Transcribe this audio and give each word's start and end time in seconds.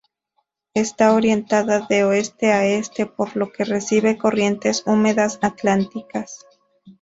Está 0.73 1.13
orientada 1.13 1.81
de 1.87 2.03
Oeste 2.05 2.51
a 2.51 2.65
Este 2.65 3.05
por 3.05 3.37
lo 3.37 3.51
que 3.51 3.65
recibe 3.65 4.17
corrientes 4.17 4.81
húmedas 4.87 5.37
atlánticas. 5.43 6.43